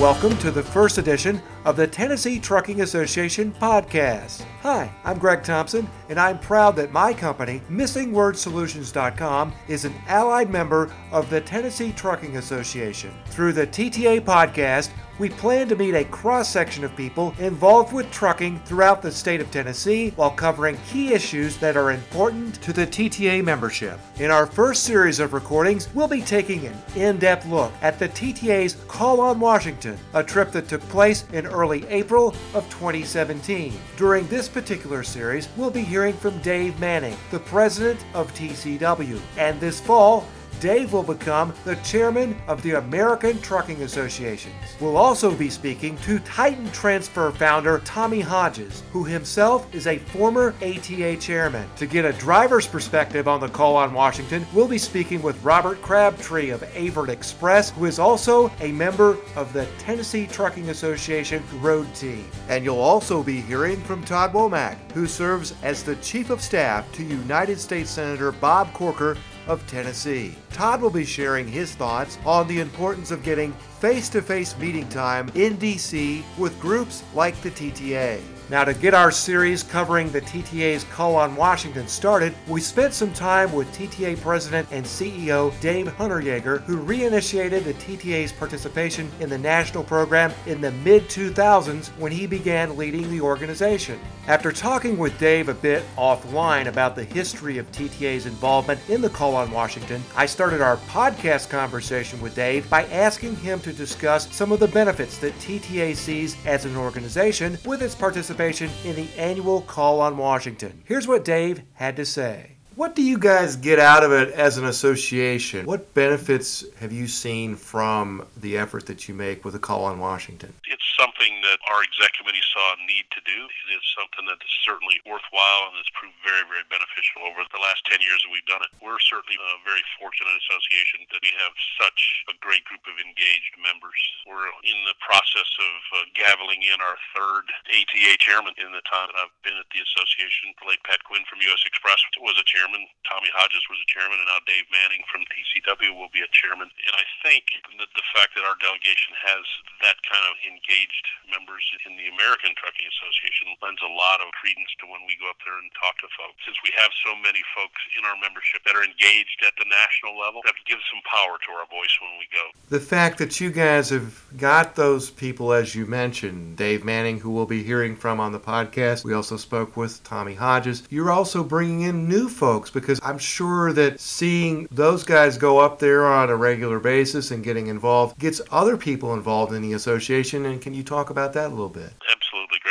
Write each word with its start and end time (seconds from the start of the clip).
Welcome 0.00 0.38
to 0.38 0.50
the 0.50 0.62
first 0.62 0.96
edition 0.96 1.42
of 1.66 1.76
the 1.76 1.86
Tennessee 1.86 2.40
Trucking 2.40 2.80
Association 2.80 3.52
podcast. 3.60 4.40
Hi, 4.62 4.90
I'm 5.04 5.18
Greg 5.18 5.42
Thompson, 5.42 5.86
and 6.08 6.18
I'm 6.18 6.38
proud 6.38 6.74
that 6.76 6.90
my 6.90 7.12
company, 7.12 7.60
MissingWordSolutions.com, 7.68 9.52
is 9.68 9.84
an 9.84 9.92
allied 10.08 10.48
member 10.48 10.90
of 11.12 11.28
the 11.28 11.42
Tennessee 11.42 11.92
Trucking 11.92 12.38
Association. 12.38 13.12
Through 13.26 13.52
the 13.52 13.66
TTA 13.66 14.22
podcast, 14.22 14.88
we 15.20 15.28
plan 15.28 15.68
to 15.68 15.76
meet 15.76 15.94
a 15.94 16.04
cross 16.06 16.48
section 16.48 16.82
of 16.82 16.96
people 16.96 17.34
involved 17.38 17.92
with 17.92 18.10
trucking 18.10 18.58
throughout 18.60 19.02
the 19.02 19.12
state 19.12 19.38
of 19.42 19.50
Tennessee 19.50 20.14
while 20.16 20.30
covering 20.30 20.78
key 20.88 21.12
issues 21.12 21.58
that 21.58 21.76
are 21.76 21.90
important 21.90 22.54
to 22.62 22.72
the 22.72 22.86
TTA 22.86 23.44
membership. 23.44 24.00
In 24.16 24.30
our 24.30 24.46
first 24.46 24.84
series 24.84 25.20
of 25.20 25.34
recordings, 25.34 25.94
we'll 25.94 26.08
be 26.08 26.22
taking 26.22 26.66
an 26.66 26.74
in 26.96 27.18
depth 27.18 27.44
look 27.44 27.70
at 27.82 27.98
the 27.98 28.08
TTA's 28.08 28.78
Call 28.88 29.20
on 29.20 29.38
Washington, 29.38 29.98
a 30.14 30.24
trip 30.24 30.52
that 30.52 30.68
took 30.68 30.80
place 30.88 31.26
in 31.34 31.44
early 31.44 31.86
April 31.88 32.34
of 32.54 32.64
2017. 32.70 33.74
During 33.98 34.26
this 34.28 34.48
particular 34.48 35.02
series, 35.02 35.50
we'll 35.54 35.70
be 35.70 35.82
hearing 35.82 36.14
from 36.14 36.38
Dave 36.38 36.80
Manning, 36.80 37.16
the 37.30 37.40
president 37.40 38.02
of 38.14 38.32
TCW, 38.32 39.20
and 39.36 39.60
this 39.60 39.80
fall, 39.80 40.26
Dave 40.60 40.92
will 40.92 41.02
become 41.02 41.54
the 41.64 41.76
chairman 41.76 42.36
of 42.46 42.60
the 42.62 42.72
American 42.72 43.40
Trucking 43.40 43.82
Associations. 43.82 44.54
We'll 44.78 44.98
also 44.98 45.34
be 45.34 45.48
speaking 45.48 45.96
to 45.98 46.18
Titan 46.18 46.70
Transfer 46.70 47.30
founder 47.30 47.78
Tommy 47.86 48.20
Hodges, 48.20 48.82
who 48.92 49.02
himself 49.02 49.74
is 49.74 49.86
a 49.86 49.96
former 49.96 50.54
ATA 50.60 51.16
chairman. 51.16 51.66
To 51.76 51.86
get 51.86 52.04
a 52.04 52.12
driver's 52.12 52.66
perspective 52.66 53.26
on 53.26 53.40
the 53.40 53.48
call 53.48 53.74
on 53.74 53.94
Washington, 53.94 54.46
we'll 54.52 54.68
be 54.68 54.76
speaking 54.76 55.22
with 55.22 55.42
Robert 55.42 55.80
Crabtree 55.80 56.50
of 56.50 56.60
Averitt 56.74 57.08
Express, 57.08 57.70
who 57.70 57.86
is 57.86 57.98
also 57.98 58.52
a 58.60 58.70
member 58.70 59.16
of 59.36 59.50
the 59.54 59.66
Tennessee 59.78 60.26
Trucking 60.26 60.68
Association 60.68 61.42
Road 61.60 61.92
Team. 61.94 62.30
And 62.50 62.64
you'll 62.64 62.78
also 62.78 63.22
be 63.22 63.40
hearing 63.40 63.80
from 63.84 64.04
Todd 64.04 64.34
Womack, 64.34 64.76
who 64.92 65.06
serves 65.06 65.54
as 65.62 65.82
the 65.82 65.96
Chief 65.96 66.28
of 66.28 66.42
Staff 66.42 66.92
to 66.92 67.02
United 67.02 67.58
States 67.58 67.88
Senator 67.88 68.30
Bob 68.30 68.70
Corker 68.74 69.16
of 69.46 69.66
Tennessee. 69.66 70.34
Todd 70.52 70.80
will 70.80 70.90
be 70.90 71.04
sharing 71.04 71.46
his 71.46 71.74
thoughts 71.74 72.18
on 72.24 72.46
the 72.48 72.60
importance 72.60 73.10
of 73.10 73.22
getting 73.22 73.52
face 73.80 74.08
to 74.10 74.22
face 74.22 74.56
meeting 74.58 74.88
time 74.88 75.30
in 75.34 75.56
DC 75.56 76.22
with 76.38 76.58
groups 76.60 77.02
like 77.14 77.40
the 77.42 77.50
TTA. 77.50 78.20
Now, 78.50 78.64
to 78.64 78.74
get 78.74 78.94
our 78.94 79.12
series 79.12 79.62
covering 79.62 80.10
the 80.10 80.22
TTA's 80.22 80.82
Call 80.82 81.14
on 81.14 81.36
Washington 81.36 81.86
started, 81.86 82.34
we 82.48 82.60
spent 82.60 82.92
some 82.92 83.12
time 83.12 83.52
with 83.52 83.72
TTA 83.72 84.20
President 84.20 84.66
and 84.72 84.84
CEO 84.84 85.58
Dave 85.60 85.86
Huneryager, 85.86 86.60
who 86.62 86.84
reinitiated 86.84 87.62
the 87.62 87.74
TTA's 87.74 88.32
participation 88.32 89.08
in 89.20 89.30
the 89.30 89.38
national 89.38 89.84
program 89.84 90.32
in 90.46 90.60
the 90.60 90.72
mid 90.72 91.04
2000s 91.04 91.90
when 91.98 92.10
he 92.10 92.26
began 92.26 92.76
leading 92.76 93.08
the 93.08 93.20
organization. 93.20 94.00
After 94.26 94.50
talking 94.50 94.98
with 94.98 95.18
Dave 95.20 95.48
a 95.48 95.54
bit 95.54 95.84
offline 95.96 96.66
about 96.66 96.96
the 96.96 97.04
history 97.04 97.58
of 97.58 97.70
TTA's 97.70 98.26
involvement 98.26 98.80
in 98.88 99.00
the 99.00 99.10
Call 99.10 99.36
on 99.36 99.52
Washington, 99.52 100.02
I 100.16 100.26
started 100.26 100.60
our 100.60 100.76
podcast 100.76 101.50
conversation 101.50 102.20
with 102.20 102.34
Dave 102.34 102.68
by 102.68 102.84
asking 102.86 103.36
him 103.36 103.60
to 103.60 103.72
discuss 103.72 104.32
some 104.34 104.50
of 104.50 104.58
the 104.58 104.68
benefits 104.68 105.18
that 105.18 105.38
TTA 105.38 105.94
sees 105.94 106.36
as 106.46 106.64
an 106.64 106.76
organization 106.76 107.56
with 107.64 107.80
its 107.80 107.94
participation 107.94 108.39
participation 108.40 108.88
in 108.88 108.96
the 108.96 109.20
annual 109.20 109.60
Call 109.62 110.00
on 110.00 110.16
Washington. 110.16 110.82
Here's 110.86 111.06
what 111.06 111.24
Dave 111.24 111.62
had 111.74 111.96
to 111.96 112.06
say. 112.06 112.52
What 112.74 112.94
do 112.94 113.02
you 113.02 113.18
guys 113.18 113.56
get 113.56 113.78
out 113.78 114.02
of 114.02 114.12
it 114.12 114.32
as 114.32 114.56
an 114.56 114.64
association? 114.64 115.66
What 115.66 115.92
benefits 115.92 116.64
have 116.78 116.92
you 116.92 117.06
seen 117.06 117.54
from 117.54 118.24
the 118.38 118.56
effort 118.56 118.86
that 118.86 119.06
you 119.06 119.14
make 119.14 119.44
with 119.44 119.52
the 119.52 119.58
Call 119.58 119.84
on 119.84 119.98
Washington? 119.98 120.54
It's 120.66 120.82
something 120.98 121.34
that 121.42 121.58
our 121.70 121.82
exec 121.82 122.09
committee 122.20 122.44
saw 122.52 122.76
a 122.76 122.84
need 122.84 123.08
to 123.16 123.24
do. 123.24 123.48
It 123.48 123.80
is 123.80 123.84
something 123.96 124.28
that 124.28 124.44
is 124.44 124.54
certainly 124.60 125.00
worthwhile 125.08 125.72
and 125.72 125.80
has 125.80 125.88
proved 125.96 126.14
very, 126.20 126.44
very 126.44 126.68
beneficial 126.68 127.24
over 127.24 127.40
the 127.48 127.62
last 127.64 127.80
10 127.88 128.04
years 128.04 128.20
that 128.20 128.28
we've 128.28 128.44
done 128.44 128.60
it. 128.60 128.68
We're 128.84 129.00
certainly 129.00 129.40
a 129.40 129.64
very 129.64 129.80
fortunate 129.96 130.36
association 130.44 131.08
that 131.08 131.24
we 131.24 131.32
have 131.40 131.56
such 131.80 132.28
a 132.28 132.34
great 132.44 132.62
group 132.68 132.84
of 132.84 133.00
engaged 133.00 133.56
members. 133.56 133.96
We're 134.28 134.52
in 134.68 134.78
the 134.84 134.96
process 135.00 135.48
of 135.48 135.76
uh, 135.96 135.96
gaveling 136.12 136.60
in 136.60 136.78
our 136.84 137.00
third 137.16 137.48
ATA 137.72 138.12
chairman 138.20 138.52
in 138.60 138.68
the 138.76 138.84
time 138.84 139.08
that 139.08 139.16
I've 139.16 139.34
been 139.40 139.56
at 139.56 139.72
the 139.72 139.80
association. 139.80 140.52
The 140.60 140.76
late 140.76 140.84
Pat 140.84 141.00
Quinn 141.08 141.24
from 141.24 141.40
U.S. 141.40 141.64
Xpress 141.64 142.04
was 142.20 142.36
a 142.36 142.46
chairman. 142.46 142.84
Tommy 143.08 143.32
Hodges 143.32 143.64
was 143.72 143.80
a 143.80 143.88
chairman, 143.88 144.20
and 144.20 144.28
now 144.28 144.44
Dave 144.44 144.68
Manning 144.68 145.02
from 145.08 145.24
TCW 145.32 145.96
will 145.96 146.12
be 146.12 146.20
a 146.20 146.30
chairman. 146.36 146.68
And 146.68 146.94
I 146.94 147.06
think 147.24 147.48
that 147.80 147.90
the 147.96 148.06
fact 148.12 148.36
that 148.36 148.44
our 148.44 148.60
delegation 148.60 149.16
has 149.16 149.44
that 149.80 149.96
kind 150.04 150.24
of 150.28 150.36
engaged 150.44 150.90
engaged 150.90 151.06
members 151.30 151.64
in 151.86 151.96
the 151.96 152.09
American 152.10 152.50
Trucking 152.58 152.88
Association 152.90 153.54
lends 153.62 153.78
a 153.86 153.92
lot 153.94 154.18
of 154.18 154.34
credence 154.34 154.74
to 154.82 154.90
when 154.90 155.06
we 155.06 155.14
go 155.22 155.30
up 155.30 155.38
there 155.46 155.54
and 155.54 155.70
talk 155.78 155.94
to 156.02 156.08
folks. 156.18 156.42
Since 156.42 156.58
we 156.66 156.74
have 156.74 156.90
so 157.06 157.14
many 157.22 157.38
folks 157.54 157.78
in 157.94 158.02
our 158.02 158.18
membership 158.18 158.66
that 158.66 158.74
are 158.74 158.82
engaged 158.82 159.38
at 159.46 159.54
the 159.54 159.68
national 159.70 160.18
level, 160.18 160.42
that 160.42 160.58
gives 160.66 160.82
some 160.90 160.98
power 161.06 161.38
to 161.38 161.50
our 161.54 161.70
voice 161.70 161.94
when 162.02 162.18
we 162.18 162.26
go. 162.34 162.50
The 162.68 162.82
fact 162.82 163.22
that 163.22 163.38
you 163.38 163.54
guys 163.54 163.94
have 163.94 164.18
got 164.36 164.74
those 164.74 165.10
people, 165.10 165.54
as 165.54 165.74
you 165.74 165.86
mentioned, 165.86 166.58
Dave 166.58 166.84
Manning, 166.84 167.20
who 167.20 167.30
we'll 167.30 167.46
be 167.46 167.62
hearing 167.62 167.94
from 167.94 168.18
on 168.18 168.32
the 168.34 168.42
podcast. 168.42 169.04
We 169.04 169.14
also 169.14 169.36
spoke 169.36 169.76
with 169.76 170.02
Tommy 170.02 170.34
Hodges. 170.34 170.82
You're 170.90 171.14
also 171.14 171.44
bringing 171.44 171.82
in 171.82 172.08
new 172.08 172.28
folks 172.28 172.70
because 172.70 172.98
I'm 173.02 173.18
sure 173.18 173.72
that 173.74 174.00
seeing 174.00 174.66
those 174.70 175.04
guys 175.04 175.38
go 175.38 175.58
up 175.58 175.78
there 175.78 176.06
on 176.06 176.30
a 176.30 176.36
regular 176.36 176.80
basis 176.80 177.30
and 177.30 177.44
getting 177.44 177.68
involved 177.68 178.18
gets 178.18 178.40
other 178.50 178.76
people 178.76 179.14
involved 179.14 179.52
in 179.52 179.62
the 179.62 179.74
association. 179.74 180.46
And 180.46 180.60
can 180.60 180.74
you 180.74 180.80
you 180.80 180.84
talk 180.84 181.10
about 181.10 181.34
that 181.34 181.46
a 181.46 181.50
little 181.50 181.68
bit? 181.68 181.92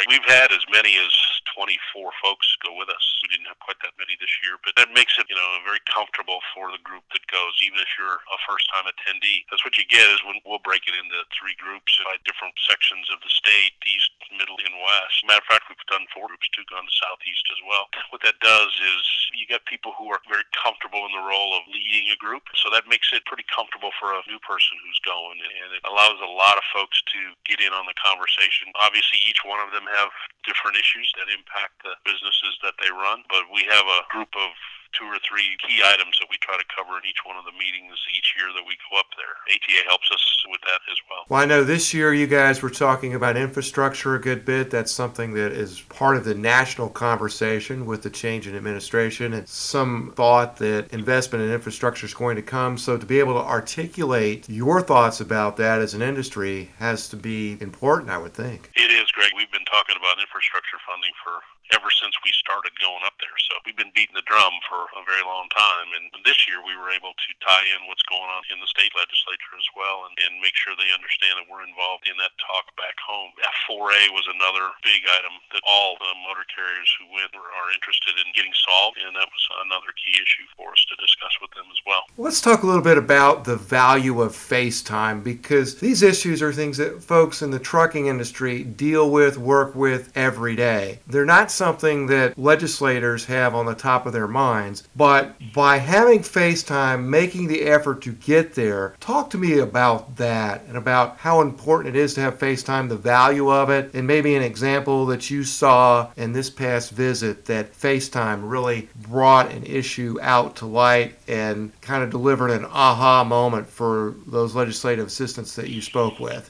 We've 0.09 0.25
had 0.25 0.49
as 0.49 0.65
many 0.73 0.97
as 0.97 1.13
24 1.53 1.69
folks 2.17 2.49
go 2.65 2.73
with 2.73 2.89
us. 2.89 3.05
We 3.21 3.29
didn't 3.29 3.45
have 3.45 3.61
quite 3.61 3.77
that 3.85 3.93
many 4.01 4.17
this 4.29 4.45
year, 4.45 4.61
but 4.61 4.77
that 4.77 4.93
makes 4.93 5.17
it, 5.17 5.25
you 5.25 5.33
know, 5.33 5.49
very 5.65 5.81
comfortable 5.89 6.37
for 6.53 6.69
the 6.69 6.77
group 6.85 7.01
that 7.09 7.25
goes, 7.33 7.57
even 7.65 7.81
if 7.81 7.89
you're 7.97 8.21
a 8.21 8.37
first-time 8.45 8.85
attendee. 8.85 9.41
That's 9.49 9.65
what 9.65 9.73
you 9.73 9.89
get 9.89 10.05
is 10.13 10.21
when 10.21 10.37
we'll 10.45 10.61
break 10.61 10.85
it 10.85 10.93
into 10.93 11.17
three 11.33 11.57
groups 11.57 11.97
by 12.05 12.21
different 12.29 12.53
sections 12.61 13.09
of 13.09 13.17
the 13.25 13.33
state, 13.33 13.73
east, 13.89 14.13
middle, 14.37 14.61
and 14.61 14.77
west. 14.85 15.25
Matter 15.25 15.41
of 15.41 15.49
fact, 15.49 15.65
we've 15.65 15.89
done 15.89 16.05
four 16.13 16.29
groups 16.29 16.45
too, 16.53 16.61
gone 16.69 16.85
to 16.85 16.93
southeast 16.93 17.49
as 17.49 17.61
well. 17.65 17.89
What 18.13 18.21
that 18.21 18.37
does 18.45 18.69
is 18.69 19.01
you 19.33 19.49
get 19.49 19.65
people 19.65 19.97
who 19.97 20.13
are 20.13 20.21
very 20.29 20.45
comfortable 20.53 21.09
in 21.09 21.13
the 21.15 21.25
role 21.25 21.57
of 21.57 21.65
leading 21.65 22.13
a 22.13 22.19
group, 22.21 22.45
so 22.53 22.69
that 22.69 22.85
makes 22.85 23.09
it 23.09 23.25
pretty 23.25 23.45
comfortable 23.49 23.89
for 23.97 24.13
a 24.13 24.21
new 24.29 24.37
person 24.45 24.77
who's 24.85 25.01
going, 25.01 25.41
and 25.41 25.73
it 25.73 25.81
allows 25.89 26.21
a 26.21 26.29
lot 26.29 26.59
of 26.59 26.65
folks 26.69 27.01
to 27.09 27.33
get 27.49 27.57
in 27.63 27.73
on 27.73 27.89
the 27.89 27.97
conversation. 27.97 28.69
Obviously, 28.77 29.17
each 29.25 29.41
one 29.41 29.57
of 29.63 29.73
them 29.73 29.89
have 29.89 30.13
different 30.43 30.77
issues 30.77 31.09
that 31.17 31.31
impact 31.31 31.81
the 31.81 31.95
businesses 32.03 32.57
that 32.61 32.75
they 32.81 32.91
run, 32.91 33.23
but 33.31 33.47
we 33.53 33.63
have 33.69 33.85
a 33.85 34.05
group 34.11 34.18
of 34.27 34.51
two 34.91 35.05
or 35.05 35.19
three 35.21 35.55
key 35.61 35.81
items 35.85 36.17
that 36.19 36.27
we 36.29 36.37
try 36.41 36.57
to 36.57 36.65
cover 36.73 36.97
in 36.97 37.05
each 37.05 37.21
one 37.23 37.37
of 37.37 37.45
the 37.45 37.53
meetings 37.53 37.93
each 38.09 38.33
year 38.37 38.49
that 38.53 38.65
we 38.65 38.75
go 38.89 38.97
up 38.97 39.05
there. 39.15 39.37
ATA 39.53 39.87
helps 39.87 40.09
us 40.11 40.19
with 40.49 40.61
that 40.61 40.81
as 40.91 40.97
well. 41.09 41.25
Well, 41.29 41.41
I 41.41 41.45
know 41.45 41.63
this 41.63 41.93
year 41.93 42.13
you 42.13 42.27
guys 42.27 42.61
were 42.61 42.69
talking 42.69 43.13
about 43.13 43.37
infrastructure 43.37 44.15
a 44.15 44.21
good 44.21 44.45
bit. 44.45 44.71
That's 44.71 44.91
something 44.91 45.33
that 45.33 45.51
is 45.51 45.81
part 45.81 46.17
of 46.17 46.25
the 46.25 46.33
national 46.33 46.89
conversation 46.89 47.85
with 47.85 48.01
the 48.01 48.09
change 48.09 48.47
in 48.47 48.55
administration 48.55 49.33
and 49.33 49.47
some 49.47 50.13
thought 50.15 50.57
that 50.57 50.91
investment 50.91 51.43
in 51.43 51.51
infrastructure 51.51 52.05
is 52.05 52.13
going 52.13 52.35
to 52.35 52.41
come. 52.41 52.77
So 52.77 52.97
to 52.97 53.05
be 53.05 53.19
able 53.19 53.35
to 53.35 53.45
articulate 53.45 54.49
your 54.49 54.81
thoughts 54.81 55.21
about 55.21 55.57
that 55.57 55.81
as 55.81 55.93
an 55.93 56.01
industry 56.01 56.71
has 56.79 57.07
to 57.09 57.15
be 57.15 57.57
important, 57.61 58.09
I 58.09 58.17
would 58.17 58.33
think. 58.33 58.71
It 58.75 58.91
is, 58.91 59.11
Greg. 59.11 59.31
We've 59.35 59.51
been 59.51 59.65
talking 59.65 59.95
about 59.97 60.19
infrastructure 60.19 60.77
funding 60.87 61.13
for 61.23 61.39
ever 61.75 61.89
since 61.93 62.17
we 62.25 62.33
started 62.33 62.73
going 62.81 63.05
up 63.05 63.13
there. 63.21 63.33
So 63.45 63.61
we've 63.65 63.77
been 63.77 63.93
beating 63.93 64.17
the 64.17 64.25
drum 64.25 64.53
for 64.65 64.89
a 64.97 65.03
very 65.05 65.21
long 65.21 65.45
time. 65.53 65.93
And 65.93 66.09
this 66.25 66.49
year 66.49 66.61
we 66.65 66.73
were 66.73 66.89
able 66.89 67.13
to 67.13 67.29
tie 67.45 67.67
in 67.77 67.85
what's 67.85 68.05
going 68.09 68.25
on 68.25 68.41
in 68.49 68.57
the 68.57 68.69
state 68.69 68.93
legislature 68.97 69.53
as 69.53 69.69
well 69.77 70.09
and, 70.09 70.13
and 70.25 70.41
make 70.41 70.57
sure 70.57 70.73
they 70.73 70.89
understand 70.89 71.37
that 71.37 71.49
we're 71.49 71.65
involved 71.65 72.09
in 72.09 72.17
that 72.17 72.33
talk 72.41 72.73
back 72.73 72.97
home. 72.97 73.29
F4A 73.69 74.09
was 74.17 74.25
another 74.33 74.73
big 74.81 75.05
item 75.13 75.37
that 75.53 75.61
all 75.65 75.97
the 76.01 76.13
motor 76.25 76.45
carriers 76.49 76.89
who 76.97 77.05
went 77.13 77.29
were, 77.37 77.45
are 77.45 77.69
interested 77.69 78.17
in 78.17 78.33
getting 78.33 78.53
solved. 78.65 78.97
And 78.97 79.13
that 79.13 79.29
was 79.29 79.43
another 79.69 79.93
key 79.93 80.17
issue 80.17 80.49
for 80.57 80.73
us 80.73 80.81
to 80.89 80.97
discuss 80.97 81.37
with 81.37 81.53
them 81.53 81.69
as 81.69 81.81
well. 81.85 82.09
Let's 82.17 82.41
talk 82.41 82.65
a 82.65 82.67
little 82.69 82.85
bit 82.85 82.97
about 82.97 83.45
the 83.45 83.57
value 83.57 84.21
of 84.25 84.33
FaceTime 84.33 85.21
because 85.21 85.77
these 85.77 86.01
issues 86.01 86.41
are 86.41 86.53
things 86.53 86.81
that 86.81 87.03
folks 87.03 87.41
in 87.45 87.53
the 87.53 87.61
trucking 87.61 88.07
industry 88.07 88.63
deal 88.63 89.09
with, 89.09 89.37
work 89.37 89.75
with 89.75 90.11
every 90.17 90.55
day. 90.55 90.99
They're 91.05 91.25
not 91.25 91.51
something 91.59 92.07
that 92.07 92.39
legislators 92.39 93.25
have 93.25 93.53
on 93.53 93.65
the 93.67 93.75
top 93.75 94.05
of 94.05 94.13
their 94.13 94.27
minds. 94.27 94.87
But 94.95 95.35
by 95.53 95.77
having 95.77 96.21
FaceTime, 96.21 97.03
making 97.03 97.47
the 97.47 97.63
effort 97.63 98.01
to 98.03 98.13
get 98.13 98.55
there, 98.55 98.95
talk 98.99 99.29
to 99.31 99.37
me 99.37 99.59
about 99.59 100.15
that 100.15 100.63
and 100.67 100.77
about 100.77 101.17
how 101.17 101.41
important 101.41 101.95
it 101.95 101.99
is 101.99 102.13
to 102.13 102.21
have 102.21 102.39
FaceTime, 102.39 102.87
the 102.87 102.95
value 102.95 103.51
of 103.51 103.69
it, 103.69 103.93
and 103.93 104.07
maybe 104.07 104.35
an 104.35 104.41
example 104.41 105.05
that 105.07 105.29
you 105.29 105.43
saw 105.43 106.09
in 106.15 106.31
this 106.31 106.49
past 106.49 106.91
visit 106.91 107.45
that 107.45 107.73
FaceTime 107.73 108.49
really 108.49 108.87
brought 109.01 109.51
an 109.51 109.63
issue 109.65 110.17
out 110.21 110.55
to 110.55 110.65
light 110.65 111.15
and 111.27 111.71
kind 111.81 112.03
of 112.03 112.09
delivered 112.09 112.51
an 112.51 112.65
aha 112.65 113.23
moment 113.25 113.67
for 113.67 114.15
those 114.25 114.55
legislative 114.55 115.07
assistants 115.07 115.55
that 115.55 115.69
you 115.69 115.81
spoke 115.81 116.19
with. 116.19 116.49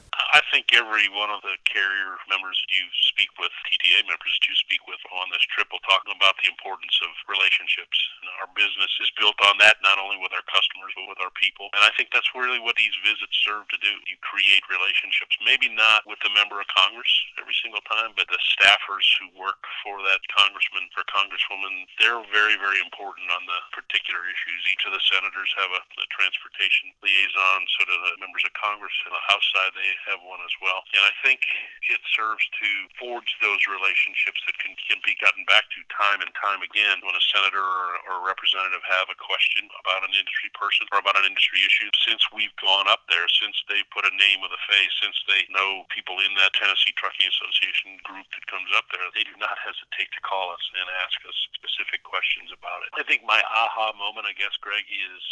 Think 0.69 0.86
every 0.86 1.10
one 1.10 1.33
of 1.33 1.42
the 1.42 1.57
carrier 1.66 2.21
members 2.30 2.54
that 2.62 2.69
you 2.69 2.86
speak 3.10 3.33
with, 3.42 3.50
TTA 3.66 4.06
members 4.06 4.30
that 4.38 4.45
you 4.45 4.54
speak 4.54 4.86
with 4.86 5.01
on 5.18 5.25
this 5.33 5.42
trip, 5.50 5.66
will 5.74 5.81
talk 5.81 6.06
about 6.06 6.38
the 6.38 6.45
importance 6.45 6.94
of 7.01 7.10
relationships. 7.25 7.98
And 8.21 8.30
our 8.38 8.50
business 8.54 8.94
is 9.01 9.10
built 9.18 9.38
on 9.50 9.57
that, 9.66 9.81
not 9.81 9.98
only 9.98 10.21
with 10.21 10.30
our 10.30 10.45
customers, 10.45 10.94
but 10.94 11.10
with 11.10 11.18
our 11.25 11.33
people. 11.33 11.74
And 11.74 11.81
I 11.81 11.89
think 11.98 12.13
that's 12.13 12.38
really 12.38 12.62
what 12.62 12.77
these 12.77 12.94
visits 13.01 13.33
serve 13.42 13.66
to 13.74 13.81
do. 13.81 13.98
You 14.06 14.21
create 14.21 14.62
relationships, 14.69 15.42
maybe 15.42 15.74
not 15.74 16.06
with 16.06 16.21
the 16.21 16.30
member 16.38 16.62
of 16.62 16.69
Congress 16.69 17.10
every 17.42 17.57
single 17.66 17.81
time, 17.89 18.13
but 18.13 18.30
the 18.30 18.38
staffers 18.38 19.10
who 19.18 19.33
work 19.42 19.66
for 19.81 20.06
that 20.06 20.21
congressman 20.30 20.86
or 20.94 21.06
congresswoman, 21.10 21.89
they're 21.98 22.21
very, 22.30 22.62
very 22.62 22.77
important 22.77 23.25
on 23.33 23.42
the 23.50 23.57
particular 23.74 24.21
issues. 24.30 24.69
Each 24.69 24.86
of 24.86 24.94
the 24.94 25.01
senators 25.01 25.50
have 25.66 25.74
a, 25.74 25.81
a 25.81 26.06
transportation 26.13 26.94
liaison, 27.01 27.66
so 27.74 27.89
do 27.89 27.98
the 28.06 28.21
members 28.21 28.45
of 28.45 28.54
Congress. 28.54 28.94
On 29.10 29.18
the 29.18 29.25
House 29.33 29.48
side, 29.50 29.74
they 29.74 29.89
have 30.13 30.21
one 30.21 30.38
as 30.45 30.59
well. 30.62 30.84
And 30.94 31.04
I 31.04 31.14
think 31.24 31.42
it 31.88 32.02
serves 32.14 32.44
to 32.44 32.70
forge 33.00 33.32
those 33.42 33.60
relationships 33.66 34.40
that 34.46 34.56
can, 34.62 34.76
can 34.78 35.00
be 35.02 35.18
gotten 35.18 35.44
back 35.50 35.66
to 35.74 35.80
time 35.90 36.22
and 36.22 36.32
time 36.38 36.62
again 36.62 37.02
when 37.02 37.16
a 37.16 37.24
senator 37.34 37.64
or, 37.64 37.98
or 38.08 38.14
a 38.22 38.28
representative 38.28 38.84
have 38.86 39.10
a 39.10 39.18
question 39.18 39.66
about 39.82 40.06
an 40.06 40.14
industry 40.14 40.52
person 40.54 40.86
or 40.92 41.02
about 41.02 41.18
an 41.18 41.26
industry 41.26 41.64
issue. 41.66 41.90
Since 42.06 42.22
we've 42.36 42.54
gone 42.60 42.88
up 42.92 43.08
there, 43.10 43.26
since 43.40 43.56
they 43.72 43.82
put 43.90 44.06
a 44.06 44.14
name 44.14 44.44
with 44.44 44.54
a 44.54 44.62
face, 44.70 44.94
since 45.02 45.18
they 45.26 45.48
know 45.50 45.88
people 45.90 46.20
in 46.22 46.36
that 46.38 46.54
Tennessee 46.56 46.94
Trucking 46.96 47.28
Association 47.28 47.98
group 48.06 48.28
that 48.36 48.46
comes 48.52 48.70
up 48.76 48.86
there, 48.94 49.06
they 49.16 49.26
do 49.26 49.36
not 49.40 49.58
hesitate 49.60 50.12
to 50.14 50.22
call 50.22 50.52
us 50.54 50.64
and 50.78 50.86
ask 51.02 51.18
us 51.26 51.38
specific 51.58 52.06
questions 52.06 52.54
about 52.54 52.86
it. 52.86 52.94
I 53.00 53.04
think 53.08 53.26
my 53.26 53.42
aha 53.50 53.96
moment, 53.98 54.30
I 54.30 54.36
guess, 54.36 54.54
Greg, 54.62 54.86
is 54.88 55.24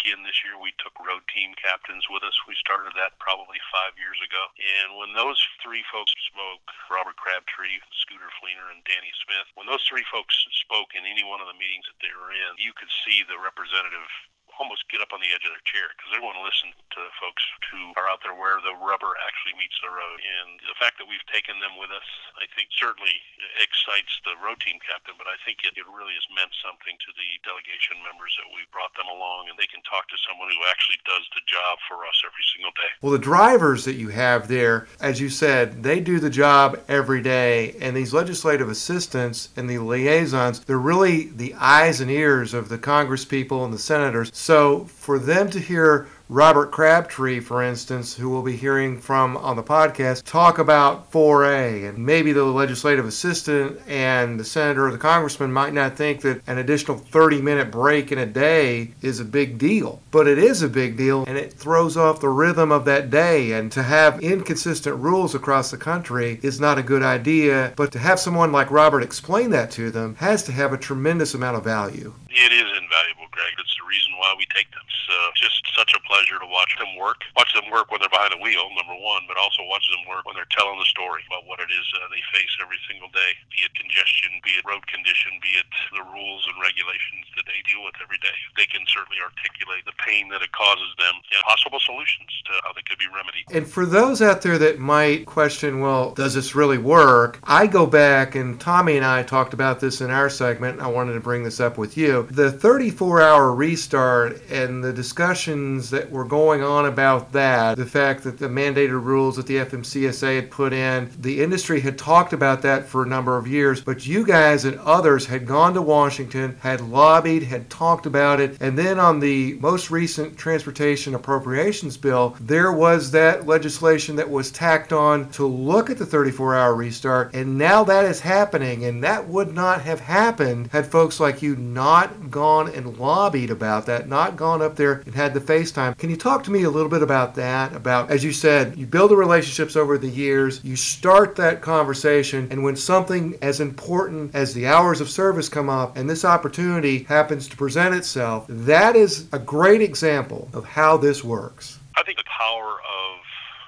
again 0.00 0.24
this 0.24 0.40
year 0.40 0.56
we 0.56 0.72
took 0.80 0.96
road 0.96 1.24
team 1.28 1.52
captains 1.60 2.08
with 2.08 2.24
us. 2.24 2.34
We 2.48 2.56
started 2.56 2.96
that 2.96 3.16
probably 3.20 3.60
five 3.68 3.92
years 4.00 4.16
ago. 4.24 4.42
And 4.74 4.98
when 4.98 5.14
those 5.14 5.38
three 5.62 5.86
folks 5.86 6.10
spoke, 6.26 6.66
Robert 6.90 7.14
Crabtree, 7.14 7.78
Scooter 8.02 8.26
Fleener, 8.42 8.74
and 8.74 8.82
Danny 8.82 9.14
Smith, 9.22 9.46
when 9.54 9.70
those 9.70 9.86
three 9.86 10.02
folks 10.10 10.34
spoke 10.66 10.98
in 10.98 11.06
any 11.06 11.22
one 11.22 11.38
of 11.38 11.46
the 11.46 11.54
meetings 11.54 11.86
that 11.86 12.02
they 12.02 12.10
were 12.10 12.34
in, 12.34 12.58
you 12.58 12.74
could 12.74 12.90
see 13.06 13.22
the 13.22 13.38
representative 13.38 14.10
almost 14.58 14.86
get 14.90 15.02
up 15.02 15.10
on 15.10 15.20
the 15.20 15.30
edge 15.34 15.42
of 15.46 15.52
their 15.52 15.66
chair 15.66 15.90
because 15.94 16.10
they 16.14 16.22
want 16.22 16.38
to 16.38 16.44
listen 16.44 16.70
to 16.94 17.00
folks 17.18 17.42
who 17.70 17.94
are 17.98 18.06
out 18.06 18.22
there 18.22 18.36
where 18.36 18.62
the 18.62 18.74
rubber 18.78 19.14
actually 19.26 19.54
meets 19.58 19.76
the 19.82 19.90
road. 19.90 20.18
And 20.22 20.62
the 20.66 20.78
fact 20.78 20.98
that 21.02 21.10
we've 21.10 21.24
taken 21.30 21.58
them 21.58 21.74
with 21.78 21.90
us, 21.90 22.06
I 22.38 22.46
think, 22.54 22.70
certainly 22.74 23.12
excites 23.58 24.20
the 24.22 24.38
road 24.38 24.58
team 24.62 24.78
captain, 24.82 25.18
but 25.18 25.26
I 25.26 25.38
think 25.42 25.66
it, 25.66 25.74
it 25.74 25.86
really 25.90 26.14
has 26.14 26.26
meant 26.30 26.54
something 26.62 26.94
to 26.94 27.10
the 27.14 27.28
delegation 27.42 27.98
members 28.06 28.34
that 28.38 28.48
we 28.54 28.66
brought 28.70 28.94
them 28.94 29.10
along 29.10 29.50
and 29.50 29.58
they 29.58 29.70
can 29.70 29.82
talk 29.82 30.06
to 30.10 30.18
someone 30.22 30.50
who 30.50 30.62
actually 30.70 30.98
does 31.02 31.26
the 31.34 31.42
job 31.46 31.82
for 31.86 32.06
us 32.06 32.16
every 32.22 32.44
single 32.54 32.74
day. 32.78 32.90
Well, 33.02 33.14
the 33.14 33.22
drivers 33.22 33.84
that 33.84 33.98
you 33.98 34.14
have 34.14 34.48
there, 34.48 34.86
as 35.00 35.20
you 35.20 35.28
said, 35.28 35.82
they 35.82 36.00
do 36.00 36.18
the 36.18 36.30
job 36.30 36.80
every 36.88 37.22
day, 37.22 37.76
and 37.80 37.96
these 37.96 38.14
legislative 38.14 38.68
assistants 38.68 39.50
and 39.56 39.68
the 39.68 39.78
liaisons, 39.78 40.60
they're 40.64 40.78
really 40.78 41.28
the 41.28 41.54
eyes 41.54 42.00
and 42.00 42.10
ears 42.10 42.54
of 42.54 42.68
the 42.68 42.78
Congress 42.78 43.24
people 43.24 43.64
and 43.64 43.72
the 43.72 43.78
senators. 43.78 44.30
So 44.44 44.84
for 44.84 45.18
them 45.18 45.48
to 45.52 45.58
hear 45.58 46.06
Robert 46.28 46.70
Crabtree, 46.70 47.40
for 47.40 47.62
instance, 47.62 48.14
who 48.14 48.28
we'll 48.28 48.42
be 48.42 48.56
hearing 48.56 49.00
from 49.00 49.38
on 49.38 49.56
the 49.56 49.62
podcast, 49.62 50.24
talk 50.24 50.58
about 50.58 51.10
4A. 51.10 51.88
And 51.88 52.04
maybe 52.04 52.32
the 52.32 52.44
legislative 52.44 53.06
assistant 53.06 53.80
and 53.86 54.38
the 54.38 54.44
senator 54.44 54.86
or 54.86 54.92
the 54.92 54.98
congressman 54.98 55.50
might 55.50 55.72
not 55.72 55.96
think 55.96 56.20
that 56.22 56.42
an 56.46 56.58
additional 56.58 56.98
30 56.98 57.40
minute 57.40 57.70
break 57.70 58.12
in 58.12 58.18
a 58.18 58.26
day 58.26 58.92
is 59.00 59.18
a 59.18 59.24
big 59.24 59.56
deal. 59.56 60.02
But 60.10 60.26
it 60.26 60.36
is 60.36 60.60
a 60.60 60.68
big 60.68 60.98
deal 60.98 61.24
and 61.26 61.38
it 61.38 61.54
throws 61.54 61.96
off 61.96 62.20
the 62.20 62.28
rhythm 62.28 62.70
of 62.70 62.84
that 62.84 63.08
day. 63.08 63.52
And 63.52 63.72
to 63.72 63.82
have 63.82 64.22
inconsistent 64.22 64.96
rules 64.96 65.34
across 65.34 65.70
the 65.70 65.78
country 65.78 66.38
is 66.42 66.60
not 66.60 66.78
a 66.78 66.82
good 66.82 67.02
idea. 67.02 67.72
But 67.76 67.92
to 67.92 67.98
have 67.98 68.20
someone 68.20 68.52
like 68.52 68.70
Robert 68.70 69.02
explain 69.02 69.48
that 69.50 69.70
to 69.70 69.90
them 69.90 70.16
has 70.16 70.42
to 70.42 70.52
have 70.52 70.74
a 70.74 70.78
tremendous 70.78 71.32
amount 71.32 71.56
of 71.56 71.64
value. 71.64 72.12
It 72.28 72.52
is 72.52 72.66
invaluable, 72.66 73.30
Greg. 73.30 73.54
It's 73.60 73.76
the 73.78 73.86
reason 73.86 74.10
why 74.18 74.34
we 74.36 74.46
take 74.46 74.70
them. 74.72 74.82
It's 74.82 75.06
uh, 75.06 75.30
just 75.36 75.62
such 75.76 75.94
a 75.94 76.00
pleasure 76.02 76.38
to 76.38 76.46
watch 76.64 76.80
them 76.80 76.96
work. 76.96 77.20
Watch 77.36 77.52
them 77.52 77.68
work 77.68 77.92
when 77.92 78.00
they're 78.00 78.08
behind 78.08 78.32
the 78.32 78.40
wheel, 78.40 78.72
number 78.72 78.96
one, 78.96 79.28
but 79.28 79.36
also 79.36 79.60
watch 79.68 79.84
them 79.92 80.00
work 80.08 80.24
when 80.24 80.32
they're 80.32 80.48
telling 80.48 80.80
the 80.80 80.88
story 80.88 81.20
about 81.28 81.44
what 81.44 81.60
it 81.60 81.68
is 81.68 81.84
uh, 81.92 82.08
they 82.08 82.24
face 82.32 82.48
every 82.56 82.80
single 82.88 83.12
day, 83.12 83.36
be 83.52 83.68
it 83.68 83.76
congestion, 83.76 84.32
be 84.40 84.56
it 84.56 84.64
road 84.64 84.80
condition, 84.88 85.36
be 85.44 85.60
it 85.60 85.68
the 85.92 86.00
rules 86.08 86.48
and 86.48 86.56
regulations 86.56 87.28
that 87.36 87.44
they 87.44 87.60
deal 87.68 87.84
with 87.84 87.92
every 88.00 88.16
day. 88.24 88.32
They 88.56 88.64
can 88.64 88.80
certainly 88.88 89.20
articulate 89.20 89.84
the 89.84 89.92
pain 90.00 90.32
that 90.32 90.40
it 90.40 90.56
causes 90.56 90.88
them 90.96 91.20
and 91.20 91.40
possible 91.44 91.84
solutions 91.84 92.32
to 92.48 92.52
how 92.64 92.72
they 92.72 92.80
could 92.88 92.96
be 92.96 93.12
remedied. 93.12 93.44
And 93.52 93.68
for 93.68 93.84
those 93.84 94.24
out 94.24 94.40
there 94.40 94.56
that 94.56 94.80
might 94.80 95.28
question, 95.28 95.84
well, 95.84 96.16
does 96.16 96.32
this 96.32 96.56
really 96.56 96.80
work? 96.80 97.44
I 97.44 97.68
go 97.68 97.84
back, 97.84 98.40
and 98.40 98.56
Tommy 98.56 98.96
and 98.96 99.04
I 99.04 99.20
talked 99.20 99.52
about 99.52 99.84
this 99.84 100.00
in 100.00 100.08
our 100.08 100.32
segment. 100.32 100.80
I 100.80 100.88
wanted 100.88 101.12
to 101.12 101.20
bring 101.20 101.44
this 101.44 101.60
up 101.60 101.76
with 101.76 102.00
you. 102.00 102.24
The 102.32 102.48
34 102.48 103.20
hour 103.20 103.52
restart 103.52 104.40
and 104.48 104.80
the 104.82 104.92
discussions 104.92 105.90
that 105.90 106.10
were 106.10 106.24
going 106.24 106.53
on 106.62 106.86
about 106.86 107.32
that, 107.32 107.76
the 107.76 107.86
fact 107.86 108.24
that 108.24 108.38
the 108.38 108.48
mandated 108.48 109.02
rules 109.02 109.36
that 109.36 109.46
the 109.46 109.56
FMCSA 109.56 110.36
had 110.36 110.50
put 110.50 110.72
in, 110.72 111.10
the 111.18 111.42
industry 111.42 111.80
had 111.80 111.98
talked 111.98 112.32
about 112.32 112.62
that 112.62 112.86
for 112.86 113.02
a 113.02 113.08
number 113.08 113.36
of 113.36 113.46
years, 113.46 113.80
but 113.80 114.06
you 114.06 114.24
guys 114.24 114.64
and 114.64 114.78
others 114.80 115.26
had 115.26 115.46
gone 115.46 115.74
to 115.74 115.82
Washington, 115.82 116.56
had 116.60 116.80
lobbied, 116.80 117.44
had 117.44 117.70
talked 117.70 118.06
about 118.06 118.40
it, 118.40 118.56
and 118.60 118.78
then 118.78 118.98
on 118.98 119.20
the 119.20 119.54
most 119.60 119.90
recent 119.90 120.36
transportation 120.36 121.14
appropriations 121.14 121.96
bill, 121.96 122.36
there 122.40 122.72
was 122.72 123.10
that 123.10 123.46
legislation 123.46 124.16
that 124.16 124.30
was 124.30 124.50
tacked 124.50 124.92
on 124.92 125.28
to 125.30 125.46
look 125.46 125.90
at 125.90 125.98
the 125.98 126.06
34 126.06 126.54
hour 126.54 126.74
restart, 126.74 127.34
and 127.34 127.58
now 127.58 127.84
that 127.84 128.04
is 128.04 128.20
happening, 128.20 128.84
and 128.84 129.02
that 129.02 129.28
would 129.28 129.54
not 129.54 129.82
have 129.82 130.00
happened 130.00 130.68
had 130.72 130.86
folks 130.86 131.20
like 131.20 131.42
you 131.42 131.56
not 131.56 132.30
gone 132.30 132.68
and 132.68 132.98
lobbied 132.98 133.50
about 133.50 133.86
that, 133.86 134.08
not 134.08 134.36
gone 134.36 134.62
up 134.62 134.76
there 134.76 135.02
and 135.06 135.14
had 135.14 135.34
the 135.34 135.40
FaceTime. 135.40 135.96
Can 135.98 136.10
you 136.10 136.16
talk 136.16 136.33
to 136.42 136.50
me 136.50 136.64
a 136.64 136.70
little 136.70 136.88
bit 136.88 137.02
about 137.02 137.36
that? 137.36 137.72
About, 137.76 138.10
as 138.10 138.24
you 138.24 138.32
said, 138.32 138.76
you 138.76 138.86
build 138.86 139.12
the 139.12 139.16
relationships 139.16 139.76
over 139.76 139.96
the 139.96 140.08
years, 140.08 140.60
you 140.64 140.74
start 140.74 141.36
that 141.36 141.62
conversation, 141.62 142.48
and 142.50 142.64
when 142.64 142.74
something 142.74 143.38
as 143.40 143.60
important 143.60 144.34
as 144.34 144.52
the 144.52 144.66
hours 144.66 145.00
of 145.00 145.08
service 145.08 145.48
come 145.48 145.68
up 145.68 145.96
and 145.96 146.10
this 146.10 146.24
opportunity 146.24 147.04
happens 147.04 147.46
to 147.46 147.56
present 147.56 147.94
itself, 147.94 148.46
that 148.48 148.96
is 148.96 149.28
a 149.32 149.38
great 149.38 149.80
example 149.80 150.48
of 150.52 150.64
how 150.64 150.96
this 150.96 151.22
works. 151.22 151.78
I 151.96 152.02
think 152.02 152.18
the 152.18 152.24
power 152.24 152.72
of 152.72 153.20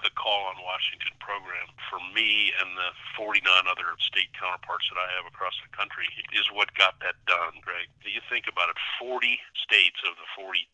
the 0.02 0.11
Call 0.17 0.47
on 0.47 0.57
Washington 0.64 1.12
program 1.21 1.69
for 1.90 2.02
me 2.14 2.52
and 2.62 2.75
the 2.76 2.90
49 3.14 3.43
other 3.66 3.95
state 4.02 4.31
counterparts 4.37 4.87
that 4.90 5.00
I 5.00 5.09
have 5.16 5.26
across 5.26 5.55
the 5.62 5.71
country 5.73 6.07
is 6.35 6.47
what 6.52 6.73
got 6.75 6.99
that 7.02 7.19
done, 7.26 7.62
Greg. 7.62 7.88
do 8.02 8.11
You 8.11 8.23
think 8.28 8.50
about 8.50 8.71
it, 8.71 8.78
40 8.99 9.38
states 9.55 9.99
of 10.07 10.14
the 10.19 10.28
42 10.38 10.66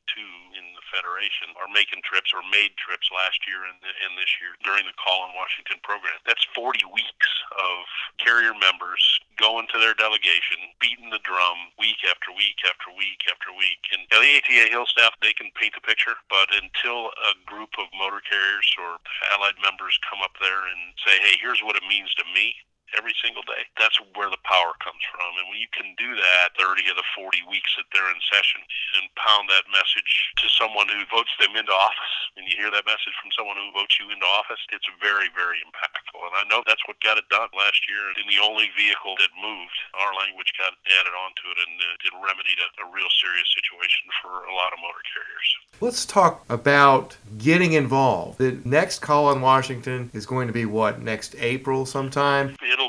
in 0.56 0.66
the 0.76 0.84
Federation 0.92 1.56
are 1.56 1.70
making 1.72 2.04
trips 2.04 2.32
or 2.36 2.44
made 2.52 2.76
trips 2.76 3.08
last 3.08 3.40
year 3.48 3.64
and, 3.64 3.80
and 3.80 4.12
this 4.20 4.28
year 4.40 4.52
during 4.60 4.84
the 4.84 4.96
Call 5.00 5.24
in 5.28 5.32
Washington 5.32 5.80
program. 5.80 6.16
That's 6.28 6.44
40 6.52 6.84
weeks 6.92 7.30
of 7.56 7.88
carrier 8.20 8.52
members 8.52 9.00
going 9.40 9.66
to 9.72 9.80
their 9.80 9.96
delegation, 9.96 10.60
beating 10.78 11.08
the 11.08 11.22
drum 11.24 11.72
week 11.80 12.04
after 12.04 12.30
week 12.36 12.60
after 12.68 12.92
week 12.92 13.24
after 13.32 13.50
week. 13.56 13.80
And 13.96 14.04
the 14.12 14.20
ATA 14.20 14.68
Hill 14.68 14.86
staff, 14.86 15.16
they 15.24 15.32
can 15.32 15.48
paint 15.56 15.74
the 15.74 15.84
picture, 15.84 16.14
but 16.28 16.52
until 16.52 17.10
a 17.24 17.32
group 17.48 17.72
of 17.80 17.88
motor 17.96 18.20
carriers 18.20 18.68
or 18.76 19.00
allied 19.32 19.56
members 19.64 19.96
come 20.04 20.20
up 20.20 20.36
there 20.38 20.68
and 20.68 20.94
say, 21.06 21.18
hey, 21.22 21.36
here's 21.40 21.60
what 21.62 21.76
it 21.76 21.82
means 21.88 22.12
to 22.14 22.24
me 22.34 22.54
every 22.96 23.14
single 23.20 23.42
day. 23.44 23.64
That's 23.80 23.96
where 24.14 24.28
the 24.28 24.40
power 24.44 24.76
comes 24.80 25.02
from. 25.10 25.30
And 25.40 25.48
when 25.48 25.60
you 25.60 25.70
can 25.72 25.94
do 25.96 26.12
that 26.16 26.56
30 26.56 26.88
of 26.92 26.96
the 26.96 27.08
40 27.16 27.44
weeks 27.48 27.72
that 27.76 27.88
they're 27.92 28.08
in 28.10 28.20
session 28.28 28.60
and 29.00 29.12
pound 29.16 29.48
that 29.48 29.68
message 29.72 30.12
to 30.40 30.46
someone 30.52 30.88
who 30.88 31.02
votes 31.08 31.32
them 31.40 31.56
into 31.56 31.72
office, 31.72 32.14
and 32.36 32.44
you 32.48 32.54
hear 32.56 32.72
that 32.72 32.88
message 32.88 33.16
from 33.20 33.32
someone 33.32 33.56
who 33.56 33.72
votes 33.72 33.96
you 34.00 34.08
into 34.08 34.26
office, 34.38 34.60
it's 34.72 34.88
very, 35.00 35.28
very 35.32 35.60
impactful. 35.64 36.20
And 36.20 36.34
I 36.36 36.44
know 36.48 36.64
that's 36.64 36.82
what 36.88 37.00
got 37.04 37.20
it 37.20 37.28
done 37.28 37.52
last 37.52 37.80
year. 37.88 38.12
In 38.16 38.28
the 38.28 38.40
only 38.40 38.68
vehicle 38.76 39.16
that 39.20 39.32
moved, 39.36 39.78
our 39.96 40.12
language 40.16 40.52
got 40.56 40.76
added 40.88 41.14
onto 41.16 41.44
it 41.52 41.58
and 41.60 41.76
uh, 41.80 42.06
it 42.08 42.14
remedied 42.16 42.60
a, 42.60 42.68
a 42.84 42.86
real 42.92 43.10
serious 43.20 43.48
situation 43.52 44.08
for 44.20 44.44
a 44.48 44.52
lot 44.54 44.72
of 44.72 44.80
motor 44.80 45.04
carriers. 45.08 45.48
Let's 45.80 46.06
talk 46.06 46.44
about 46.48 47.16
getting 47.38 47.72
involved. 47.72 48.38
The 48.38 48.60
next 48.64 49.00
call 49.00 49.26
on 49.26 49.40
Washington 49.40 50.10
is 50.14 50.26
going 50.26 50.46
to 50.46 50.52
be 50.52 50.64
what, 50.64 51.02
next 51.02 51.34
April 51.38 51.86
sometime? 51.86 52.56
It'll 52.62 52.81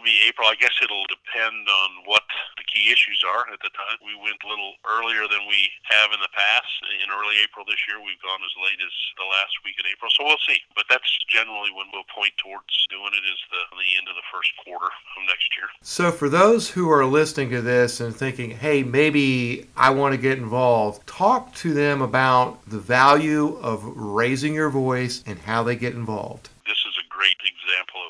April. 0.44 0.52
I 0.52 0.60
guess 0.60 0.76
it'll 0.84 1.08
depend 1.08 1.68
on 1.68 1.90
what 2.06 2.24
the 2.60 2.68
key 2.68 2.92
issues 2.92 3.24
are 3.24 3.48
at 3.52 3.60
the 3.64 3.72
time. 3.72 3.98
We 4.04 4.16
went 4.20 4.44
a 4.44 4.50
little 4.50 4.76
earlier 4.84 5.24
than 5.32 5.48
we 5.48 5.72
have 5.88 6.12
in 6.12 6.20
the 6.20 6.32
past. 6.36 6.68
In 7.00 7.08
early 7.12 7.40
April 7.44 7.64
this 7.66 7.80
year, 7.88 8.04
we've 8.04 8.20
gone 8.20 8.44
as 8.44 8.56
late 8.60 8.80
as 8.84 8.94
the 9.16 9.24
last 9.24 9.56
week 9.64 9.80
in 9.80 9.88
April. 9.88 10.12
So 10.12 10.28
we'll 10.28 10.44
see. 10.44 10.60
But 10.76 10.86
that's 10.92 11.08
generally 11.32 11.72
when 11.72 11.88
we'll 11.96 12.08
point 12.12 12.36
towards 12.44 12.72
doing 12.92 13.16
it 13.16 13.24
is 13.24 13.40
the, 13.52 13.62
the 13.72 13.92
end 13.96 14.08
of 14.12 14.16
the 14.20 14.28
first 14.28 14.52
quarter 14.64 14.92
of 14.92 15.20
next 15.28 15.48
year. 15.56 15.72
So 15.82 16.12
for 16.12 16.28
those 16.28 16.76
who 16.76 16.92
are 16.92 17.06
listening 17.06 17.50
to 17.56 17.62
this 17.62 18.04
and 18.04 18.12
thinking, 18.12 18.52
hey, 18.52 18.84
maybe 18.84 19.68
I 19.80 19.96
want 19.96 20.14
to 20.14 20.20
get 20.20 20.38
involved, 20.38 21.08
talk 21.08 21.56
to 21.64 21.74
them 21.74 22.02
about 22.02 22.60
the 22.68 22.80
value 22.80 23.56
of 23.64 23.84
raising 23.96 24.54
your 24.54 24.70
voice 24.70 25.24
and 25.26 25.40
how 25.40 25.64
they 25.64 25.76
get 25.76 25.96
involved. 25.96 26.50
This 26.68 26.84
is 26.84 26.96
a 27.00 27.08
great 27.10 27.40
example 27.40 28.04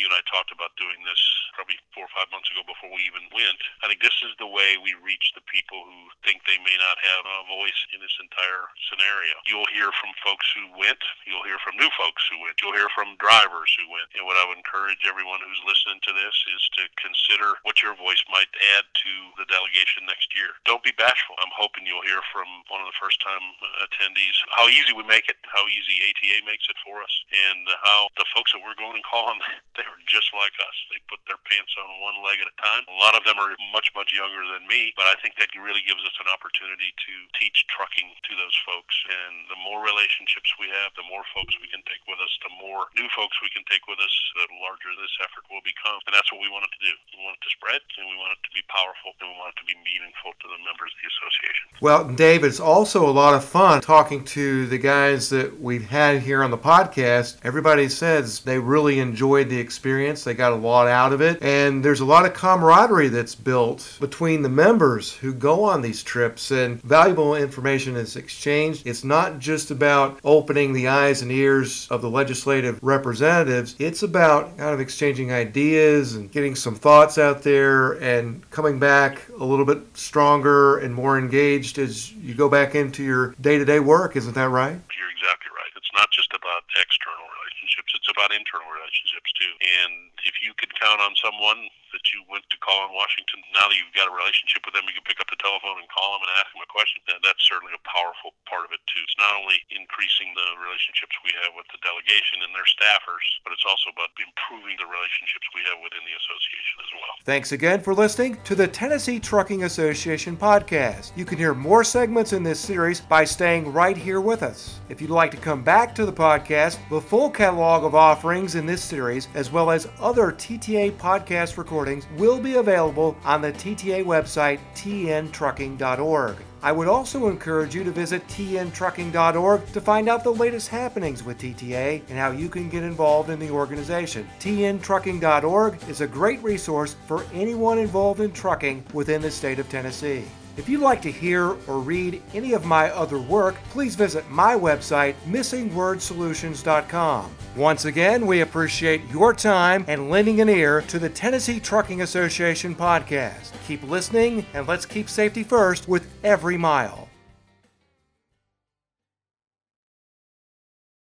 and 0.00 0.09
I 0.20 0.22
talked 0.28 0.52
about 0.52 0.76
doing 0.76 1.00
this 1.08 1.22
probably 1.56 1.80
four 1.94 2.06
or 2.06 2.14
five 2.14 2.30
months 2.30 2.50
ago 2.50 2.62
before 2.66 2.90
we 2.90 3.02
even 3.06 3.26
went. 3.34 3.60
I 3.82 3.90
think 3.90 4.02
this 4.02 4.16
is 4.22 4.34
the 4.38 4.50
way 4.50 4.78
we 4.80 4.94
reach 5.02 5.32
the 5.34 5.44
people 5.46 5.82
who 5.82 6.00
think 6.22 6.42
they 6.44 6.58
may 6.62 6.76
not 6.78 6.98
have 7.00 7.24
a 7.26 7.48
voice 7.50 7.80
in 7.94 7.98
this 8.02 8.14
entire 8.22 8.70
scenario. 8.90 9.34
You'll 9.46 9.68
hear 9.74 9.90
from 9.98 10.12
folks 10.22 10.46
who 10.54 10.70
went. 10.78 11.00
You'll 11.26 11.46
hear 11.46 11.58
from 11.62 11.78
new 11.78 11.90
folks 11.98 12.22
who 12.30 12.38
went. 12.42 12.58
You'll 12.62 12.76
hear 12.76 12.90
from 12.94 13.18
drivers 13.18 13.70
who 13.78 13.86
went. 13.90 14.10
And 14.14 14.24
what 14.26 14.38
I 14.38 14.46
would 14.46 14.60
encourage 14.60 15.02
everyone 15.06 15.42
who's 15.42 15.62
listening 15.66 16.00
to 16.06 16.12
this 16.14 16.36
is 16.54 16.62
to 16.78 16.82
consider 17.00 17.58
what 17.66 17.82
your 17.82 17.98
voice 17.98 18.22
might 18.30 18.50
add 18.76 18.84
to 18.86 19.12
the 19.40 19.46
delegation 19.50 20.06
next 20.06 20.30
year. 20.36 20.54
Don't 20.68 20.84
be 20.84 20.94
bashful. 20.94 21.34
I'm 21.42 21.54
hoping 21.54 21.86
you'll 21.88 22.06
hear 22.06 22.22
from 22.30 22.46
one 22.70 22.82
of 22.82 22.88
the 22.88 23.00
first 23.00 23.18
time 23.24 23.42
attendees 23.82 24.36
how 24.54 24.70
easy 24.70 24.92
we 24.94 25.06
make 25.06 25.26
it, 25.26 25.40
how 25.48 25.64
easy 25.66 25.98
ATA 26.06 26.44
makes 26.46 26.68
it 26.70 26.78
for 26.84 27.02
us, 27.02 27.14
and 27.32 27.66
how 27.82 28.08
the 28.16 28.26
folks 28.34 28.52
that 28.52 28.62
we're 28.62 28.78
going 28.78 28.98
and 28.98 29.06
calling, 29.06 29.40
they 29.76 29.86
are 29.86 30.02
just 30.06 30.30
like 30.36 30.54
us. 30.60 30.76
They 30.92 31.00
put 31.08 31.22
their 31.26 31.40
pants 31.48 31.74
on 31.80 31.90
one 32.04 32.20
leg 32.22 32.38
at 32.40 32.52
a 32.52 32.56
time. 32.60 32.84
A 32.86 33.00
lot 33.00 33.16
of 33.16 33.24
them 33.24 33.40
are 33.40 33.56
much, 33.72 33.90
much 33.96 34.12
younger 34.12 34.44
than 34.44 34.68
me, 34.68 34.92
but 34.94 35.08
I 35.08 35.16
think 35.18 35.40
that 35.40 35.52
really 35.56 35.82
gives 35.84 36.04
us 36.04 36.16
an 36.20 36.28
opportunity 36.28 36.92
to 36.92 37.12
teach 37.36 37.64
trucking 37.72 38.08
to 38.28 38.32
those 38.36 38.56
folks. 38.68 38.94
And 39.08 39.48
the 39.48 39.58
more 39.64 39.80
relationships 39.82 40.52
we 40.60 40.68
have, 40.70 40.92
the 40.94 41.06
more 41.08 41.24
folks 41.34 41.56
we 41.58 41.68
can 41.72 41.82
take 41.88 42.04
with 42.06 42.20
us, 42.20 42.32
the 42.44 42.52
more 42.60 42.88
new 42.96 43.08
folks 43.16 43.36
we 43.40 43.50
can 43.50 43.64
take 43.66 43.84
with 43.88 43.98
us, 43.98 44.12
the 44.36 44.46
larger 44.60 44.92
this 45.00 45.14
effort 45.24 45.44
will 45.48 45.64
become. 45.64 45.98
And 46.06 46.12
that's 46.12 46.28
what 46.30 46.44
we 46.44 46.52
want 46.52 46.68
it 46.68 46.72
to 46.76 46.82
do. 46.84 46.94
We 47.16 47.24
want 47.24 47.40
it 47.40 47.44
to 47.48 47.52
spread, 47.52 47.80
and 47.98 48.04
we 48.06 48.16
want 48.20 48.36
it 48.36 48.42
to 48.44 48.52
be 48.52 48.62
powerful, 48.68 49.16
and 49.20 49.32
we 49.32 49.36
want 49.40 49.56
it 49.56 49.58
to 49.64 49.66
be 49.66 49.76
meaningful 49.80 50.36
to 50.36 50.46
the 50.48 50.60
members 50.62 50.90
of 50.92 50.98
the 51.00 51.08
association. 51.08 51.64
Well, 51.80 52.00
Dave, 52.12 52.44
it's 52.44 52.60
also 52.60 53.08
a 53.08 53.14
lot 53.14 53.34
of 53.34 53.44
fun 53.44 53.80
talking 53.80 54.24
to 54.36 54.66
the 54.66 54.78
guys 54.78 55.30
that 55.30 55.60
we've 55.60 55.88
had 55.88 56.22
here 56.22 56.42
on 56.42 56.50
the 56.50 56.58
podcast. 56.58 57.38
Everybody 57.42 57.88
says 57.88 58.40
they 58.40 58.58
really 58.58 58.98
enjoyed 58.98 59.48
the 59.48 59.58
experience, 59.58 60.24
they 60.24 60.34
got 60.34 60.52
a 60.52 60.56
lot 60.56 60.88
out 60.88 61.12
of 61.12 61.20
it, 61.20 61.42
and 61.42 61.69
there's 61.78 62.00
a 62.00 62.04
lot 62.04 62.26
of 62.26 62.34
camaraderie 62.34 63.08
that's 63.08 63.34
built 63.34 63.96
between 64.00 64.42
the 64.42 64.48
members 64.48 65.12
who 65.14 65.32
go 65.32 65.64
on 65.64 65.82
these 65.82 66.02
trips, 66.02 66.50
and 66.50 66.82
valuable 66.82 67.34
information 67.34 67.96
is 67.96 68.16
exchanged. 68.16 68.86
It's 68.86 69.04
not 69.04 69.38
just 69.38 69.70
about 69.70 70.18
opening 70.24 70.72
the 70.72 70.88
eyes 70.88 71.22
and 71.22 71.30
ears 71.30 71.86
of 71.90 72.02
the 72.02 72.10
legislative 72.10 72.78
representatives, 72.82 73.76
it's 73.78 74.02
about 74.02 74.56
kind 74.58 74.74
of 74.74 74.80
exchanging 74.80 75.32
ideas 75.32 76.14
and 76.14 76.30
getting 76.30 76.54
some 76.54 76.74
thoughts 76.74 77.18
out 77.18 77.42
there 77.42 77.92
and 78.02 78.48
coming 78.50 78.78
back 78.78 79.22
a 79.38 79.44
little 79.44 79.64
bit 79.64 79.78
stronger 79.94 80.78
and 80.78 80.94
more 80.94 81.18
engaged 81.18 81.78
as 81.78 82.12
you 82.12 82.34
go 82.34 82.48
back 82.48 82.74
into 82.74 83.02
your 83.02 83.34
day 83.40 83.58
to 83.58 83.64
day 83.64 83.80
work. 83.80 84.16
Isn't 84.16 84.34
that 84.34 84.50
right 84.50 84.80
exactly 85.20 85.52
right. 85.52 85.68
It's 85.76 85.92
not 85.92 86.08
just 86.08 86.32
about 86.32 86.64
external 86.80 87.28
relationships, 87.44 87.92
it's 87.92 88.08
about 88.20 88.36
internal 88.36 88.68
relationships 88.68 89.32
too. 89.32 89.48
And 89.80 90.12
if 90.28 90.44
you 90.44 90.52
could 90.60 90.76
count 90.76 91.00
on 91.00 91.16
someone 91.16 91.72
that 91.90 92.06
you 92.14 92.22
went 92.30 92.46
to 92.50 92.58
call 92.62 92.86
in 92.86 92.94
Washington, 92.94 93.42
now 93.54 93.66
that 93.66 93.76
you've 93.76 93.94
got 93.94 94.10
a 94.10 94.14
relationship 94.14 94.62
with 94.66 94.74
them, 94.74 94.86
you 94.86 94.94
can 94.94 95.06
pick 95.06 95.18
up 95.18 95.30
the 95.30 95.38
telephone 95.38 95.78
and 95.82 95.88
call 95.90 96.16
them 96.16 96.26
and 96.26 96.32
ask 96.38 96.50
them 96.54 96.62
a 96.62 96.70
question. 96.70 97.02
And 97.10 97.22
that's 97.22 97.42
certainly 97.46 97.74
a 97.74 97.82
powerful 97.86 98.34
part 98.46 98.66
of 98.66 98.72
it 98.74 98.82
too. 98.86 99.02
It's 99.02 99.18
not 99.18 99.34
only 99.34 99.58
increasing 99.74 100.30
the 100.34 100.48
relationships 100.58 101.14
we 101.26 101.34
have 101.42 101.52
with 101.58 101.66
the 101.74 101.82
delegation 101.82 102.42
and 102.46 102.54
their 102.54 102.66
staffers, 102.66 103.26
but 103.42 103.52
it's 103.54 103.66
also 103.66 103.90
about 103.90 104.14
improving 104.18 104.78
the 104.78 104.86
relationships 104.86 105.46
we 105.52 105.62
have 105.66 105.78
within 105.82 106.02
the 106.06 106.14
association 106.14 106.76
as 106.80 106.90
well. 106.94 107.14
Thanks 107.26 107.50
again 107.52 107.82
for 107.82 107.92
listening 107.92 108.38
to 108.46 108.54
the 108.54 108.68
Tennessee 108.68 109.18
Trucking 109.18 109.66
Association 109.66 110.38
podcast. 110.38 111.12
You 111.18 111.26
can 111.26 111.38
hear 111.38 111.54
more 111.54 111.82
segments 111.82 112.32
in 112.32 112.42
this 112.42 112.60
series 112.60 113.00
by 113.00 113.24
staying 113.24 113.72
right 113.72 113.96
here 113.96 114.20
with 114.20 114.42
us. 114.42 114.80
If 114.88 115.00
you'd 115.00 115.10
like 115.10 115.30
to 115.32 115.36
come 115.36 115.62
back 115.62 115.94
to 115.94 116.06
the 116.06 116.12
podcast, 116.12 116.78
the 116.88 117.00
full 117.00 117.30
catalog 117.30 117.84
of 117.84 117.94
offerings 117.94 118.54
in 118.54 118.66
this 118.66 118.82
series, 118.82 119.28
as 119.34 119.50
well 119.50 119.70
as 119.70 119.88
other 119.98 120.32
TTA 120.32 120.92
podcast 120.92 121.54
recordings, 121.80 122.06
will 122.18 122.38
be 122.38 122.56
available 122.56 123.16
on 123.24 123.40
the 123.40 123.52
TTA 123.52 124.04
website, 124.04 124.60
tntrucking.org. 124.74 126.36
I 126.62 126.72
would 126.72 126.88
also 126.88 127.28
encourage 127.28 127.74
you 127.74 127.84
to 127.84 127.90
visit 127.90 128.26
tntrucking.org 128.28 129.66
to 129.72 129.80
find 129.80 130.08
out 130.10 130.22
the 130.22 130.32
latest 130.32 130.68
happenings 130.68 131.24
with 131.24 131.38
TTA 131.38 132.02
and 132.10 132.18
how 132.18 132.32
you 132.32 132.50
can 132.50 132.68
get 132.68 132.82
involved 132.82 133.30
in 133.30 133.38
the 133.38 133.50
organization. 133.50 134.28
tntrucking.org 134.40 135.88
is 135.88 136.02
a 136.02 136.06
great 136.06 136.42
resource 136.42 136.96
for 137.06 137.24
anyone 137.32 137.78
involved 137.78 138.20
in 138.20 138.30
trucking 138.32 138.84
within 138.92 139.22
the 139.22 139.30
state 139.30 139.58
of 139.58 139.70
Tennessee. 139.70 140.24
If 140.56 140.68
you'd 140.68 140.80
like 140.80 141.02
to 141.02 141.12
hear 141.12 141.56
or 141.66 141.80
read 141.80 142.22
any 142.34 142.52
of 142.52 142.64
my 142.64 142.90
other 142.90 143.18
work, 143.18 143.56
please 143.70 143.94
visit 143.94 144.28
my 144.30 144.54
website, 144.54 145.14
missingwordsolutions.com. 145.26 147.30
Once 147.56 147.84
again, 147.84 148.26
we 148.26 148.40
appreciate 148.40 149.02
your 149.10 149.34
time 149.34 149.84
and 149.88 150.08
lending 150.08 150.40
an 150.40 150.48
ear 150.48 150.82
to 150.82 150.98
the 150.98 151.08
Tennessee 151.08 151.60
Trucking 151.60 152.02
Association 152.02 152.74
podcast. 152.74 153.52
Keep 153.66 153.82
listening 153.84 154.46
and 154.54 154.66
let's 154.66 154.86
keep 154.86 155.08
safety 155.08 155.42
first 155.42 155.88
with 155.88 156.08
every 156.24 156.56
mile. 156.56 157.09